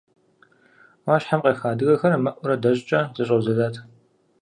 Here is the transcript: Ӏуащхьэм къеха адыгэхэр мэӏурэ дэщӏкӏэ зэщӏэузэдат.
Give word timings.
Ӏуащхьэм 1.03 1.39
къеха 1.43 1.67
адыгэхэр 1.71 2.13
мэӏурэ 2.23 2.55
дэщӏкӏэ 2.63 2.99
зэщӏэузэдат. 3.15 3.75